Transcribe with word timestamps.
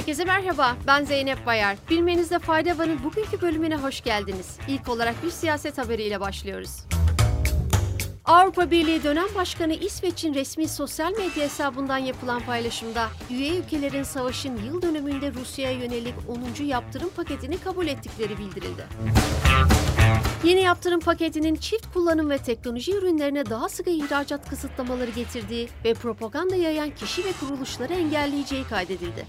Herkese 0.00 0.24
merhaba, 0.24 0.76
ben 0.86 1.04
Zeynep 1.04 1.46
Bayar. 1.46 1.76
Bilmenizde 1.90 2.38
fayda 2.38 2.78
varın 2.78 3.04
bugünkü 3.04 3.40
bölümüne 3.40 3.76
hoş 3.76 4.00
geldiniz. 4.00 4.58
İlk 4.68 4.88
olarak 4.88 5.14
bir 5.24 5.30
siyaset 5.30 5.78
haberiyle 5.78 6.20
başlıyoruz. 6.20 6.70
Avrupa 8.30 8.70
Birliği 8.70 9.02
dönem 9.02 9.26
başkanı 9.34 9.74
İsveç'in 9.74 10.34
resmi 10.34 10.68
sosyal 10.68 11.10
medya 11.10 11.44
hesabından 11.44 11.98
yapılan 11.98 12.40
paylaşımda 12.40 13.08
üye 13.30 13.56
ülkelerin 13.56 14.02
savaşın 14.02 14.56
yıl 14.66 14.82
dönümünde 14.82 15.32
Rusya'ya 15.32 15.78
yönelik 15.78 16.14
10. 16.60 16.64
yaptırım 16.64 17.08
paketini 17.16 17.58
kabul 17.58 17.86
ettikleri 17.86 18.38
bildirildi. 18.38 18.86
Yeni 20.44 20.60
yaptırım 20.60 21.00
paketinin 21.00 21.54
çift 21.54 21.92
kullanım 21.94 22.30
ve 22.30 22.38
teknoloji 22.38 22.92
ürünlerine 22.92 23.46
daha 23.46 23.68
sıkı 23.68 23.90
ihracat 23.90 24.50
kısıtlamaları 24.50 25.10
getirdiği 25.10 25.68
ve 25.84 25.94
propaganda 25.94 26.56
yayan 26.56 26.90
kişi 26.90 27.24
ve 27.24 27.32
kuruluşları 27.40 27.94
engelleyeceği 27.94 28.64
kaydedildi. 28.64 29.26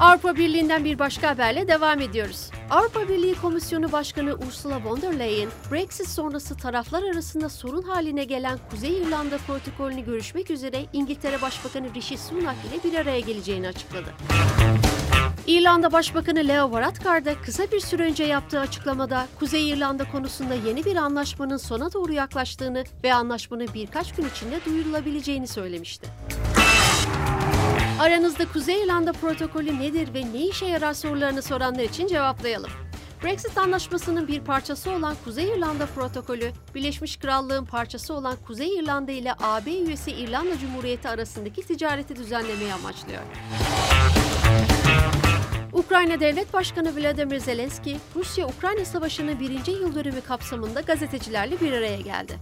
Avrupa 0.00 0.36
Birliği'nden 0.36 0.84
bir 0.84 0.98
başka 0.98 1.28
haberle 1.28 1.68
devam 1.68 2.00
ediyoruz. 2.00 2.50
Avrupa 2.70 3.08
Birliği 3.08 3.34
Komisyonu 3.34 3.92
Başkanı 3.92 4.34
Ursula 4.34 4.84
von 4.84 5.02
der 5.02 5.18
Leyen, 5.18 5.48
Brexit 5.72 6.08
sonrası 6.08 6.56
taraflar 6.56 7.02
arasında 7.02 7.48
sorun 7.48 7.82
haline 7.82 8.24
gelen 8.24 8.58
Kuzey 8.70 8.98
İrlanda 8.98 9.38
protokolünü 9.38 10.04
görüşmek 10.04 10.50
üzere 10.50 10.84
İngiltere 10.92 11.42
Başbakanı 11.42 11.94
Rishi 11.94 12.18
Sunak 12.18 12.56
ile 12.64 12.90
bir 12.90 12.98
araya 12.98 13.20
geleceğini 13.20 13.68
açıkladı. 13.68 14.14
İrlanda 15.46 15.92
Başbakanı 15.92 16.48
Leo 16.48 16.72
Varadkar 16.72 17.24
da 17.24 17.34
kısa 17.34 17.72
bir 17.72 17.80
süre 17.80 18.02
önce 18.02 18.24
yaptığı 18.24 18.60
açıklamada 18.60 19.26
Kuzey 19.38 19.70
İrlanda 19.70 20.10
konusunda 20.12 20.54
yeni 20.54 20.84
bir 20.84 20.96
anlaşmanın 20.96 21.56
sona 21.56 21.92
doğru 21.92 22.12
yaklaştığını 22.12 22.84
ve 23.04 23.14
anlaşmanın 23.14 23.68
birkaç 23.74 24.14
gün 24.14 24.28
içinde 24.28 24.60
duyurulabileceğini 24.66 25.46
söylemişti. 25.46 26.06
Aranızda 28.00 28.52
Kuzey 28.52 28.82
İrlanda 28.82 29.12
protokolü 29.12 29.80
nedir 29.80 30.14
ve 30.14 30.32
ne 30.32 30.46
işe 30.46 30.66
yarar 30.66 30.94
sorularını 30.94 31.42
soranlar 31.42 31.82
için 31.82 32.06
cevaplayalım. 32.06 32.70
Brexit 33.24 33.58
anlaşmasının 33.58 34.28
bir 34.28 34.40
parçası 34.40 34.90
olan 34.90 35.16
Kuzey 35.24 35.48
İrlanda 35.48 35.86
protokolü, 35.86 36.50
Birleşmiş 36.74 37.16
Krallığın 37.16 37.64
parçası 37.64 38.14
olan 38.14 38.36
Kuzey 38.46 38.78
İrlanda 38.78 39.12
ile 39.12 39.34
AB 39.42 39.70
üyesi 39.70 40.10
İrlanda 40.10 40.58
Cumhuriyeti 40.58 41.08
arasındaki 41.08 41.62
ticareti 41.62 42.16
düzenlemeyi 42.16 42.72
amaçlıyor. 42.74 43.22
Ukrayna 45.72 46.20
Devlet 46.20 46.52
Başkanı 46.52 46.96
Vladimir 46.96 47.38
Zelenski, 47.38 47.96
Rusya-Ukrayna 48.16 48.84
Savaşı'nın 48.84 49.40
birinci 49.40 49.70
yıl 49.70 49.94
dönümü 49.94 50.20
kapsamında 50.20 50.80
gazetecilerle 50.80 51.60
bir 51.60 51.72
araya 51.72 52.00
geldi. 52.00 52.38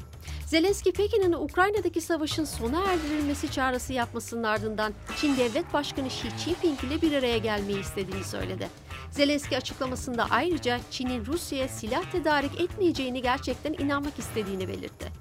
Zelenski, 0.55 0.93
Pekin'in 0.93 1.33
Ukrayna'daki 1.33 2.01
savaşın 2.01 2.45
sona 2.45 2.85
erdirilmesi 2.85 3.51
çağrısı 3.51 3.93
yapmasının 3.93 4.43
ardından 4.43 4.93
Çin 5.17 5.37
Devlet 5.37 5.73
Başkanı 5.73 6.07
Xi 6.07 6.29
Jinping 6.45 6.85
ile 6.85 7.03
bir 7.03 7.13
araya 7.13 7.39
gelmeyi 7.39 7.81
istediğini 7.81 8.25
söyledi. 8.25 8.69
Zelenski 9.11 9.57
açıklamasında 9.57 10.27
ayrıca 10.31 10.81
Çin'in 10.91 11.27
Rusya'ya 11.27 11.69
silah 11.69 12.03
tedarik 12.13 12.61
etmeyeceğini 12.61 13.23
gerçekten 13.23 13.73
inanmak 13.73 14.19
istediğini 14.19 14.69
belirtti. 14.69 15.13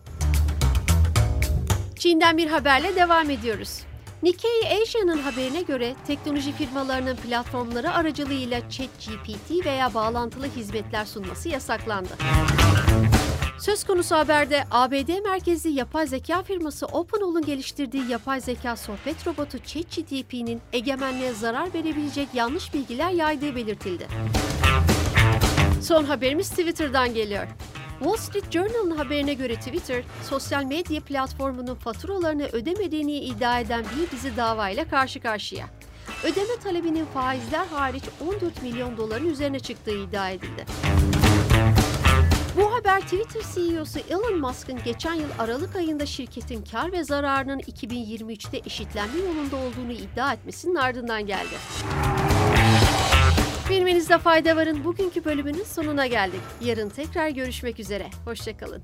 Çin'den 1.96 2.38
bir 2.38 2.48
haberle 2.48 2.96
devam 2.96 3.30
ediyoruz. 3.30 3.82
Nikkei 4.24 4.82
Asia'nın 4.82 5.18
haberine 5.18 5.62
göre 5.62 5.96
teknoloji 6.08 6.52
firmalarının 6.52 7.16
platformları 7.16 7.94
aracılığıyla 7.94 8.70
ChatGPT 8.70 9.66
veya 9.66 9.94
bağlantılı 9.94 10.46
hizmetler 10.46 11.06
sunması 11.06 11.50
yasaklandı. 11.50 12.18
Söz 13.60 13.84
konusu 13.84 14.16
haberde 14.16 14.64
ABD 14.72 15.24
merkezli 15.24 15.70
yapay 15.70 16.08
zeka 16.08 16.44
firması 16.44 16.86
OpenAI'ın 16.86 17.46
geliştirdiği 17.46 18.10
yapay 18.10 18.42
zeka 18.42 18.76
sohbet 18.76 19.28
robotu 19.28 19.60
ChatGPT'nin 19.60 20.62
egemenliğe 20.74 21.34
zarar 21.34 21.74
verebilecek 21.74 22.30
yanlış 22.34 22.74
bilgiler 22.74 23.12
yaydığı 23.12 23.56
belirtildi. 23.56 24.08
Son 25.82 26.04
haberimiz 26.04 26.50
Twitter'dan 26.50 27.14
geliyor. 27.14 27.48
Wall 28.00 28.18
Street 28.18 28.52
Journal'ın 28.52 28.98
haberine 28.98 29.34
göre 29.34 29.56
Twitter, 29.56 30.04
sosyal 30.30 30.64
medya 30.64 31.02
platformunun 31.02 31.76
faturalarını 31.76 32.46
ödemediğini 32.46 33.20
iddia 33.20 33.60
eden 33.60 33.86
bir 33.98 34.12
dizi 34.12 34.38
davayla 34.38 34.90
karşı 34.90 35.20
karşıya. 35.20 35.66
Ödeme 36.24 36.60
talebinin 36.64 37.06
faizler 37.06 37.66
hariç 37.66 38.04
14 38.28 38.64
milyon 38.64 38.98
doların 38.98 39.30
üzerine 39.30 39.60
çıktığı 39.60 40.04
iddia 40.04 40.30
edildi. 40.30 40.66
Twitter 43.14 43.42
CEO'su 43.54 44.00
Elon 44.10 44.40
Musk'ın 44.40 44.80
geçen 44.86 45.14
yıl 45.14 45.28
Aralık 45.40 45.76
ayında 45.76 46.06
şirketin 46.06 46.64
kar 46.72 46.92
ve 46.92 47.04
zararının 47.04 47.60
2023'te 47.60 48.58
eşitlenme 48.66 49.20
yolunda 49.20 49.56
olduğunu 49.56 49.92
iddia 49.92 50.34
etmesinin 50.34 50.76
ardından 50.76 51.26
geldi. 51.26 51.56
Bilmenizde 53.70 54.18
fayda 54.18 54.56
varın 54.56 54.84
bugünkü 54.84 55.26
bölümünün 55.26 55.64
sonuna 55.64 56.08
geldik. 56.08 56.42
Yarın 56.62 56.90
tekrar 56.90 57.30
görüşmek 57.30 57.80
üzere. 57.80 58.08
Hoşçakalın. 58.26 58.84